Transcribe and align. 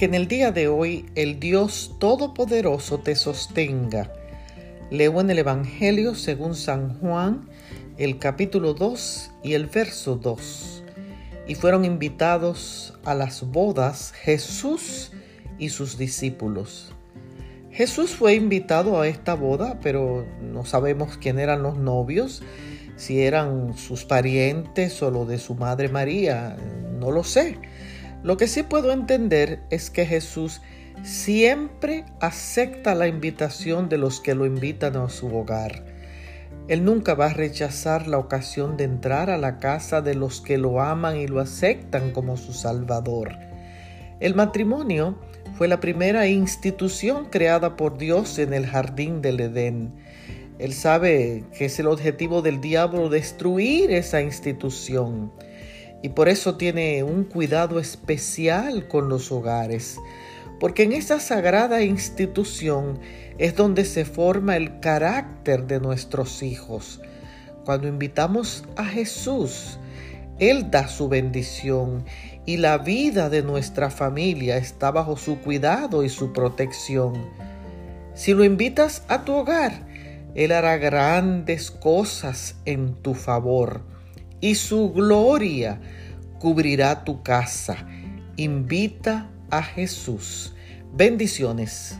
Que 0.00 0.06
en 0.06 0.14
el 0.14 0.28
día 0.28 0.50
de 0.50 0.66
hoy 0.66 1.04
el 1.14 1.40
Dios 1.40 1.96
Todopoderoso 1.98 3.00
te 3.00 3.14
sostenga. 3.14 4.10
Leo 4.90 5.20
en 5.20 5.28
el 5.28 5.40
Evangelio 5.40 6.14
según 6.14 6.54
San 6.54 6.98
Juan, 7.00 7.50
el 7.98 8.18
capítulo 8.18 8.72
2 8.72 9.30
y 9.42 9.52
el 9.52 9.66
verso 9.66 10.16
2. 10.16 10.84
Y 11.46 11.54
fueron 11.54 11.84
invitados 11.84 12.94
a 13.04 13.14
las 13.14 13.42
bodas 13.42 14.12
Jesús 14.12 15.12
y 15.58 15.68
sus 15.68 15.98
discípulos. 15.98 16.94
Jesús 17.70 18.12
fue 18.12 18.32
invitado 18.36 19.02
a 19.02 19.06
esta 19.06 19.34
boda, 19.34 19.80
pero 19.82 20.24
no 20.40 20.64
sabemos 20.64 21.18
quién 21.18 21.38
eran 21.38 21.62
los 21.62 21.76
novios, 21.76 22.42
si 22.96 23.20
eran 23.20 23.76
sus 23.76 24.06
parientes 24.06 25.02
o 25.02 25.10
lo 25.10 25.26
de 25.26 25.36
su 25.36 25.56
madre 25.56 25.90
María, 25.90 26.56
no 26.98 27.10
lo 27.10 27.22
sé. 27.22 27.58
Lo 28.22 28.36
que 28.36 28.48
sí 28.48 28.62
puedo 28.62 28.92
entender 28.92 29.60
es 29.70 29.88
que 29.88 30.04
Jesús 30.04 30.60
siempre 31.02 32.04
acepta 32.20 32.94
la 32.94 33.06
invitación 33.06 33.88
de 33.88 33.96
los 33.96 34.20
que 34.20 34.34
lo 34.34 34.44
invitan 34.44 34.96
a 34.96 35.08
su 35.08 35.34
hogar. 35.34 35.84
Él 36.68 36.84
nunca 36.84 37.14
va 37.14 37.26
a 37.26 37.34
rechazar 37.34 38.06
la 38.06 38.18
ocasión 38.18 38.76
de 38.76 38.84
entrar 38.84 39.30
a 39.30 39.38
la 39.38 39.58
casa 39.58 40.02
de 40.02 40.14
los 40.14 40.42
que 40.42 40.58
lo 40.58 40.82
aman 40.82 41.16
y 41.16 41.26
lo 41.26 41.40
aceptan 41.40 42.10
como 42.10 42.36
su 42.36 42.52
Salvador. 42.52 43.38
El 44.20 44.34
matrimonio 44.34 45.18
fue 45.54 45.66
la 45.66 45.80
primera 45.80 46.26
institución 46.26 47.24
creada 47.30 47.76
por 47.76 47.96
Dios 47.96 48.38
en 48.38 48.52
el 48.52 48.66
jardín 48.66 49.22
del 49.22 49.40
Edén. 49.40 49.94
Él 50.58 50.74
sabe 50.74 51.44
que 51.56 51.64
es 51.64 51.78
el 51.80 51.86
objetivo 51.86 52.42
del 52.42 52.60
diablo 52.60 53.08
destruir 53.08 53.90
esa 53.90 54.20
institución 54.20 55.32
y 56.02 56.10
por 56.10 56.28
eso 56.28 56.56
tiene 56.56 57.02
un 57.02 57.24
cuidado 57.24 57.78
especial 57.78 58.88
con 58.88 59.08
los 59.08 59.30
hogares, 59.30 59.98
porque 60.58 60.82
en 60.84 60.92
esa 60.92 61.20
sagrada 61.20 61.82
institución 61.82 62.98
es 63.38 63.56
donde 63.56 63.84
se 63.84 64.04
forma 64.04 64.56
el 64.56 64.80
carácter 64.80 65.66
de 65.66 65.80
nuestros 65.80 66.42
hijos. 66.42 67.00
Cuando 67.64 67.88
invitamos 67.88 68.64
a 68.76 68.84
Jesús, 68.84 69.78
Él 70.38 70.70
da 70.70 70.88
su 70.88 71.08
bendición 71.08 72.04
y 72.46 72.56
la 72.56 72.78
vida 72.78 73.28
de 73.28 73.42
nuestra 73.42 73.90
familia 73.90 74.56
está 74.56 74.90
bajo 74.90 75.16
su 75.16 75.38
cuidado 75.38 76.02
y 76.02 76.08
su 76.08 76.32
protección. 76.32 77.14
Si 78.14 78.34
lo 78.34 78.44
invitas 78.44 79.02
a 79.08 79.24
tu 79.24 79.34
hogar, 79.34 79.86
él 80.34 80.52
hará 80.52 80.76
grandes 80.78 81.70
cosas 81.70 82.56
en 82.64 82.94
tu 82.94 83.14
favor 83.14 83.82
y 84.40 84.54
su 84.54 84.90
gloria 84.92 85.80
cubrirá 86.38 87.04
tu 87.04 87.22
casa. 87.22 87.86
Invita 88.36 89.30
a 89.50 89.62
Jesús. 89.62 90.54
Bendiciones. 90.92 91.98